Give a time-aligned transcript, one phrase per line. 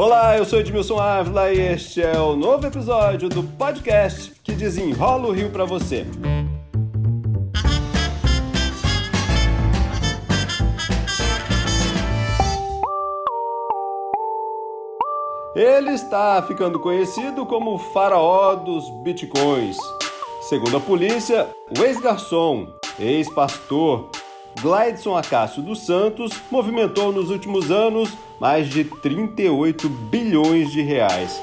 [0.00, 5.26] Olá, eu sou Edmilson Ávila e este é o novo episódio do podcast que desenrola
[5.26, 6.06] o Rio para você.
[15.56, 19.76] Ele está ficando conhecido como o faraó dos bitcoins.
[20.42, 22.68] Segundo a polícia, o ex-garçom,
[23.00, 24.08] ex-pastor,
[24.60, 28.10] Glideson Acácio dos Santos movimentou nos últimos anos
[28.40, 31.40] mais de 38 bilhões de reais.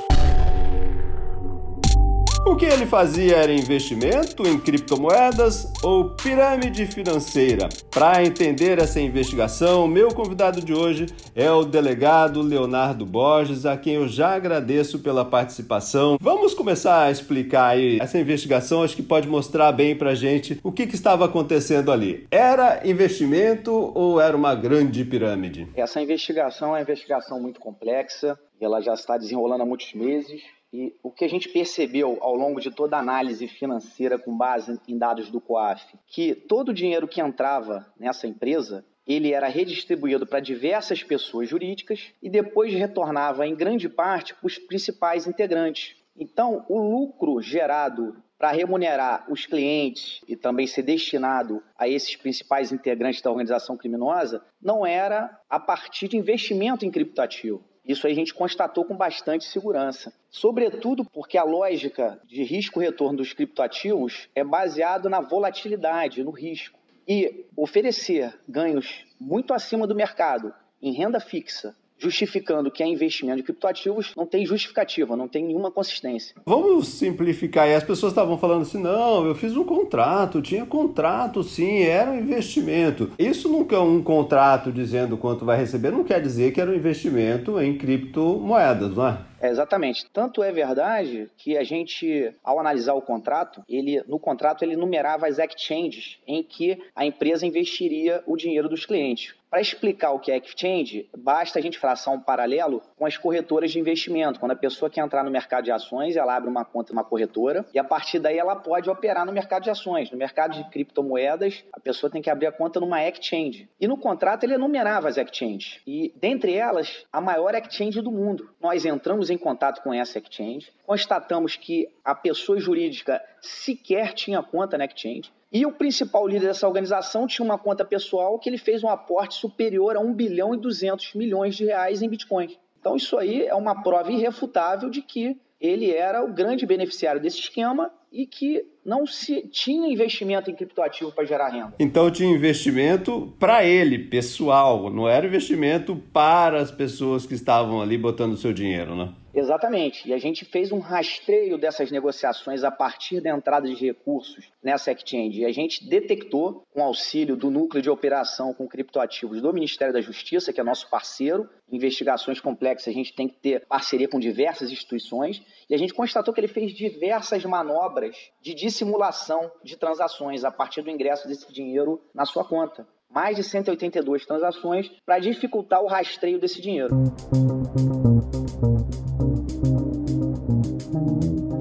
[2.47, 7.67] O que ele fazia era investimento em criptomoedas ou pirâmide financeira?
[7.89, 13.95] Para entender essa investigação, meu convidado de hoje é o delegado Leonardo Borges, a quem
[13.95, 16.17] eu já agradeço pela participação.
[16.21, 20.71] Vamos começar a explicar aí essa investigação, acho que pode mostrar bem para gente o
[20.71, 22.27] que, que estava acontecendo ali.
[22.29, 25.67] Era investimento ou era uma grande pirâmide?
[25.75, 30.41] Essa investigação é uma investigação muito complexa, ela já está desenrolando há muitos meses.
[30.73, 34.79] E o que a gente percebeu ao longo de toda a análise financeira com base
[34.87, 40.25] em dados do COAF, que todo o dinheiro que entrava nessa empresa, ele era redistribuído
[40.25, 45.95] para diversas pessoas jurídicas e depois retornava em grande parte para os principais integrantes.
[46.17, 52.71] Então, o lucro gerado para remunerar os clientes e também ser destinado a esses principais
[52.71, 58.33] integrantes da organização criminosa não era a partir de investimento em criptoativo isso a gente
[58.33, 60.11] constatou com bastante segurança.
[60.29, 66.79] Sobretudo porque a lógica de risco-retorno dos criptoativos é baseado na volatilidade, no risco.
[67.07, 73.43] E oferecer ganhos muito acima do mercado em renda fixa justificando que é investimento de
[73.43, 76.35] criptoativos não tem justificativa, não tem nenhuma consistência.
[76.45, 77.67] Vamos simplificar.
[77.67, 82.11] E as pessoas estavam falando assim: não, eu fiz um contrato, tinha contrato sim, era
[82.11, 83.11] um investimento.
[83.17, 86.75] Isso nunca é um contrato dizendo quanto vai receber, não quer dizer que era um
[86.75, 89.17] investimento em criptomoedas, não é?
[89.45, 90.09] É, exatamente.
[90.11, 95.27] Tanto é verdade que a gente, ao analisar o contrato, ele no contrato ele numerava
[95.27, 99.35] as exchanges em que a empresa investiria o dinheiro dos clientes.
[99.55, 103.71] Para explicar o que é exchange, basta a gente traçar um paralelo com as corretoras
[103.71, 104.37] de investimento.
[104.37, 107.65] Quando a pessoa quer entrar no mercado de ações, ela abre uma conta numa corretora
[107.73, 110.11] e a partir daí ela pode operar no mercado de ações.
[110.11, 113.69] No mercado de criptomoedas, a pessoa tem que abrir a conta numa exchange.
[113.79, 115.79] E no contrato ele enumerava as exchanges.
[115.87, 118.49] E dentre elas, a maior exchange do mundo.
[118.59, 124.77] Nós entramos em contato com essa exchange, constatamos que a pessoa jurídica sequer tinha conta
[124.77, 125.31] na exchange.
[125.51, 129.35] E o principal líder dessa organização tinha uma conta pessoal que ele fez um aporte
[129.35, 132.57] superior a 1 bilhão e 200 milhões de reais em Bitcoin.
[132.79, 137.39] Então isso aí é uma prova irrefutável de que ele era o grande beneficiário desse
[137.39, 141.73] esquema e que não se tinha investimento em criptoativo para gerar renda.
[141.79, 147.97] Então tinha investimento para ele, pessoal, não era investimento para as pessoas que estavam ali
[147.97, 149.13] botando o seu dinheiro, né?
[149.35, 150.07] Exatamente.
[150.07, 154.93] E a gente fez um rastreio dessas negociações a partir da entrada de recursos nessa
[154.93, 155.41] exchange.
[155.41, 159.99] E a gente detectou, com auxílio do núcleo de operação com criptoativos do Ministério da
[159.99, 164.71] Justiça, que é nosso parceiro, investigações complexas, a gente tem que ter parceria com diversas
[164.71, 170.51] instituições, e a gente constatou que ele fez diversas manobras de dissimulação de transações a
[170.51, 172.85] partir do ingresso desse dinheiro na sua conta.
[173.09, 176.93] Mais de 182 transações para dificultar o rastreio desse dinheiro.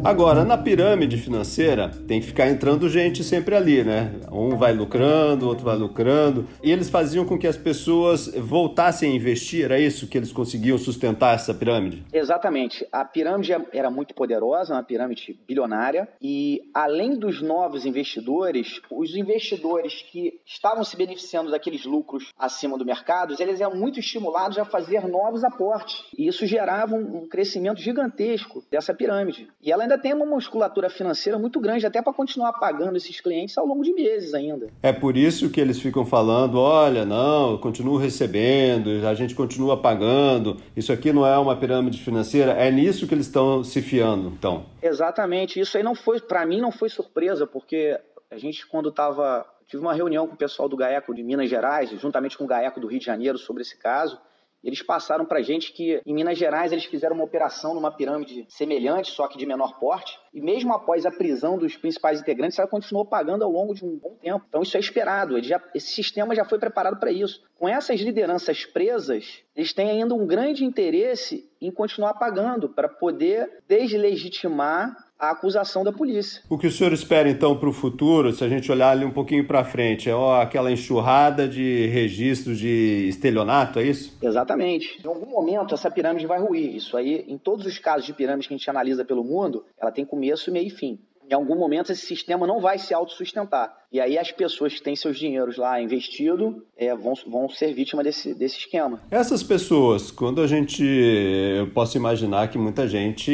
[0.04, 4.12] Agora, na pirâmide financeira, tem que ficar entrando gente sempre ali, né?
[4.30, 6.46] Um vai lucrando, outro vai lucrando.
[6.62, 10.76] E eles faziam com que as pessoas voltassem a investir, era isso que eles conseguiam
[10.76, 12.04] sustentar essa pirâmide?
[12.12, 12.86] Exatamente.
[12.92, 16.06] A pirâmide era muito poderosa, uma pirâmide bilionária.
[16.20, 22.84] E além dos novos investidores, os investidores que estavam se beneficiando daqueles lucros acima do
[22.84, 26.04] mercado, eles eram muito estimulados a fazer novos aportes.
[26.18, 29.48] E isso gerava um crescimento gigantesco dessa pirâmide.
[29.62, 33.20] E ela ainda ainda tem uma musculatura financeira muito grande, até para continuar pagando esses
[33.20, 34.68] clientes ao longo de meses ainda.
[34.82, 39.80] É por isso que eles ficam falando: olha, não, eu continuo recebendo, a gente continua
[39.80, 42.52] pagando, isso aqui não é uma pirâmide financeira.
[42.52, 44.66] É nisso que eles estão se fiando, então.
[44.82, 45.60] Exatamente.
[45.60, 47.98] Isso aí não foi, para mim, não foi surpresa, porque
[48.30, 49.46] a gente, quando estava.
[49.66, 52.78] Tive uma reunião com o pessoal do GAECO de Minas Gerais, juntamente com o GAECO
[52.78, 54.20] do Rio de Janeiro, sobre esse caso.
[54.64, 59.10] Eles passaram para gente que em Minas Gerais eles fizeram uma operação numa pirâmide semelhante,
[59.10, 63.04] só que de menor porte, e mesmo após a prisão dos principais integrantes, ela continuou
[63.04, 64.44] pagando ao longo de um bom tempo.
[64.48, 67.42] Então isso é esperado, já, esse sistema já foi preparado para isso.
[67.58, 73.62] Com essas lideranças presas, eles têm ainda um grande interesse em continuar pagando para poder
[73.68, 74.96] deslegitimar
[75.26, 76.42] a acusação da polícia.
[76.48, 79.10] O que o senhor espera então para o futuro, se a gente olhar ali um
[79.10, 84.16] pouquinho para frente, é ó, aquela enxurrada de registros de estelionato, é isso?
[84.22, 85.00] Exatamente.
[85.04, 86.74] Em algum momento essa pirâmide vai ruir.
[86.74, 89.92] Isso aí, em todos os casos de pirâmide que a gente analisa pelo mundo, ela
[89.92, 90.98] tem começo, meio e fim
[91.30, 93.74] em algum momento esse sistema não vai se autossustentar.
[93.94, 98.04] E aí as pessoas que têm seus dinheiros lá investido é, vão, vão ser vítimas
[98.04, 99.00] desse, desse esquema.
[99.08, 100.82] Essas pessoas, quando a gente.
[100.82, 103.30] Eu posso imaginar que muita gente,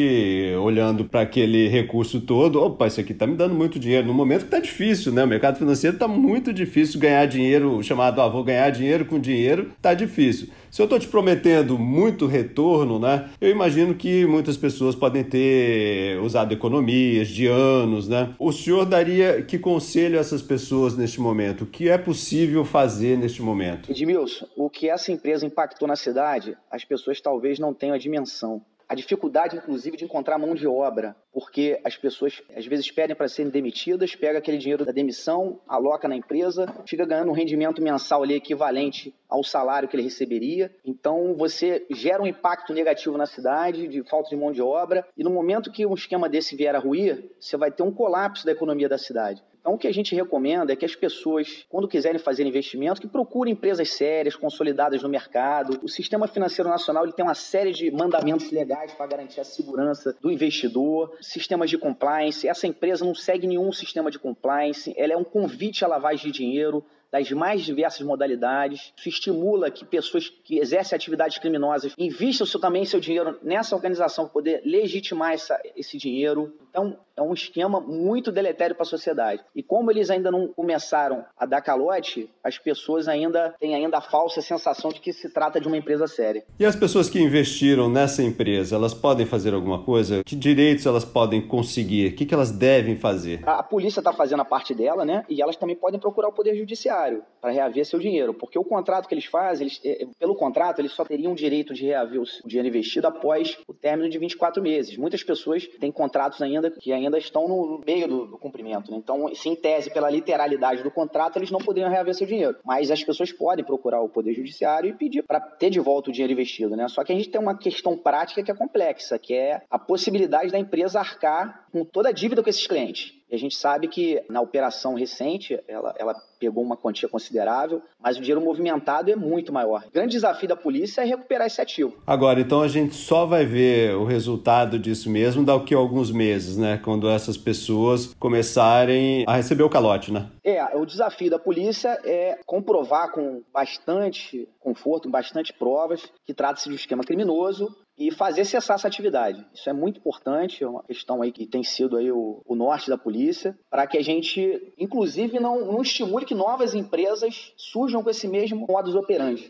[0.61, 4.05] olhando para aquele recurso todo, opa, isso aqui está me dando muito dinheiro.
[4.05, 5.23] No momento que está difícil, né?
[5.23, 9.71] O mercado financeiro está muito difícil ganhar dinheiro, chamado, ah, vou ganhar dinheiro com dinheiro,
[9.75, 10.49] está difícil.
[10.69, 13.29] Se eu estou te prometendo muito retorno, né?
[13.41, 18.29] Eu imagino que muitas pessoas podem ter usado economias de anos, né?
[18.37, 20.50] O senhor daria que conselho a essas pessoas
[20.97, 21.63] neste momento?
[21.63, 23.89] O que é possível fazer neste momento?
[23.89, 28.61] Edmilson, o que essa empresa impactou na cidade, as pessoas talvez não tenham a dimensão
[28.91, 33.29] a dificuldade, inclusive, de encontrar mão de obra, porque as pessoas às vezes pedem para
[33.29, 38.21] serem demitidas, pega aquele dinheiro da demissão, aloca na empresa, fica ganhando um rendimento mensal
[38.21, 40.75] ali equivalente ao salário que ele receberia.
[40.83, 45.23] Então você gera um impacto negativo na cidade, de falta de mão de obra, e
[45.23, 48.51] no momento que um esquema desse vier a ruir, você vai ter um colapso da
[48.51, 49.41] economia da cidade.
[49.61, 53.07] Então, o que a gente recomenda é que as pessoas, quando quiserem fazer investimento, que
[53.07, 55.79] procurem empresas sérias, consolidadas no mercado.
[55.83, 60.17] O sistema financeiro nacional ele tem uma série de mandamentos legais para garantir a segurança
[60.19, 62.47] do investidor, sistemas de compliance.
[62.47, 66.39] Essa empresa não segue nenhum sistema de compliance, ela é um convite à lavagem de
[66.39, 68.93] dinheiro das mais diversas modalidades.
[68.97, 74.25] Isso estimula que pessoas que exercem atividades criminosas investam seu, também seu dinheiro nessa organização
[74.25, 76.53] para poder legitimar essa, esse dinheiro.
[76.69, 79.43] Então, é um esquema muito deletério para a sociedade.
[79.53, 84.01] E como eles ainda não começaram a dar calote, as pessoas ainda têm ainda a
[84.01, 86.45] falsa sensação de que se trata de uma empresa séria.
[86.57, 90.23] E as pessoas que investiram nessa empresa, elas podem fazer alguma coisa?
[90.23, 92.13] Que direitos elas podem conseguir?
[92.13, 93.41] O que, que elas devem fazer?
[93.45, 95.25] A, a polícia está fazendo a parte dela, né?
[95.29, 97.00] E elas também podem procurar o Poder Judiciário
[97.41, 98.33] para reaver seu dinheiro.
[98.33, 101.85] Porque o contrato que eles fazem, eles, é, pelo contrato, eles só teriam direito de
[101.85, 104.95] reaver o dinheiro investido após o término de 24 meses.
[104.95, 108.91] Muitas pessoas têm contratos ainda que ainda estão no meio do, do cumprimento.
[108.91, 108.97] Né?
[108.97, 112.57] Então, se em tese, pela literalidade do contrato, eles não poderiam reaver seu dinheiro.
[112.63, 116.13] Mas as pessoas podem procurar o Poder Judiciário e pedir para ter de volta o
[116.13, 116.75] dinheiro investido.
[116.75, 116.87] Né?
[116.87, 120.51] Só que a gente tem uma questão prática que é complexa, que é a possibilidade
[120.51, 123.20] da empresa arcar com toda a dívida com esses clientes.
[123.31, 128.17] E a gente sabe que na operação recente, ela, ela pegou uma quantia considerável, mas
[128.17, 129.85] o dinheiro movimentado é muito maior.
[129.87, 131.95] O grande desafio da polícia é recuperar esse ativo.
[132.05, 136.57] Agora, então a gente só vai ver o resultado disso mesmo daqui a alguns meses,
[136.57, 136.77] né?
[136.83, 140.29] Quando essas pessoas começarem a receber o calote, né?
[140.43, 146.67] É, o desafio da polícia é comprovar com bastante conforto, com bastante provas, que trata-se
[146.67, 149.45] de um esquema criminoso e fazer cessar essa atividade.
[149.53, 152.89] Isso é muito importante, é uma questão aí que tem sido aí o, o norte
[152.89, 158.09] da polícia, para que a gente, inclusive, não, não estimule que novas empresas surjam com
[158.09, 159.49] esse mesmo modus operandi.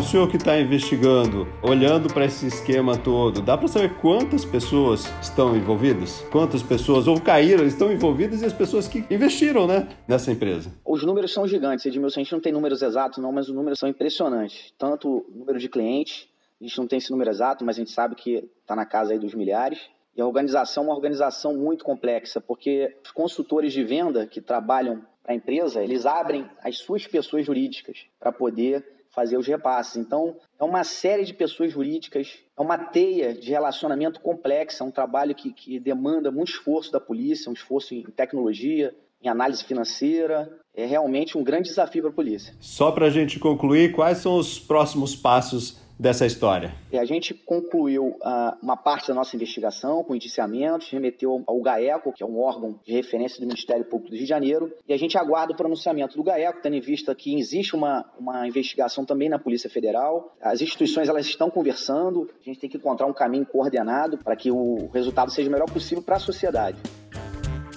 [0.00, 5.04] O senhor que está investigando, olhando para esse esquema todo, dá para saber quantas pessoas
[5.20, 6.22] estão envolvidas?
[6.32, 10.72] Quantas pessoas ou caíram, estão envolvidas e as pessoas que investiram, né, nessa empresa?
[10.86, 12.20] Os números são gigantes, Edmilson.
[12.20, 14.72] A gente não tem números exatos, não, mas os números são impressionantes.
[14.78, 16.26] Tanto o número de clientes,
[16.58, 19.12] a gente não tem esse número exato, mas a gente sabe que está na casa
[19.12, 19.78] aí dos milhares.
[20.16, 25.02] E a organização é uma organização muito complexa, porque os consultores de venda que trabalham
[25.22, 29.96] para a empresa, eles abrem as suas pessoas jurídicas para poder fazer os repasses.
[29.96, 34.90] Então, é uma série de pessoas jurídicas, é uma teia de relacionamento complexa, é um
[34.90, 40.50] trabalho que, que demanda muito esforço da polícia, um esforço em tecnologia, em análise financeira.
[40.74, 42.54] É realmente um grande desafio para a polícia.
[42.60, 46.72] Só para a gente concluir, quais são os próximos passos dessa história?
[46.94, 52.22] A gente concluiu uh, uma parte da nossa investigação com indiciamentos, remeteu ao GAECO, que
[52.22, 55.18] é um órgão de referência do Ministério Público do Rio de Janeiro, e a gente
[55.18, 59.38] aguarda o pronunciamento do GAECO, tendo em vista que existe uma, uma investigação também na
[59.38, 60.34] Polícia Federal.
[60.40, 64.50] As instituições elas estão conversando, a gente tem que encontrar um caminho coordenado para que
[64.50, 66.78] o resultado seja o melhor possível para a sociedade.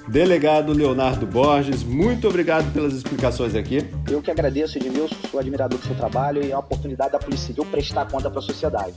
[0.08, 3.88] Delegado Leonardo Borges, muito obrigado pelas explicações aqui.
[4.10, 7.66] Eu que agradeço, Edmilson, sou admirador do seu trabalho e uma oportunidade da Polícia Civil
[7.66, 8.94] prestar conta para a sociedade.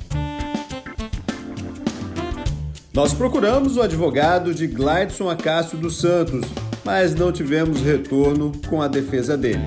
[2.93, 6.47] Nós procuramos o advogado de Glideson Acácio dos Santos,
[6.85, 9.67] mas não tivemos retorno com a defesa dele.